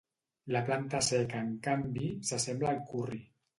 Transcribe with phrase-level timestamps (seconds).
[0.55, 3.25] La planta seca en canvi, s'assembla al curri.